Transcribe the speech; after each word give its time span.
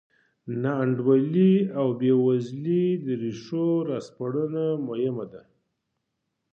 ناانډولۍ 0.63 1.51
او 1.79 1.87
بېوزلۍ 1.99 2.85
د 3.05 3.07
ریښو 3.21 3.67
راسپړنه 3.89 4.65
مهمه 4.87 5.25
ده. 5.31 5.41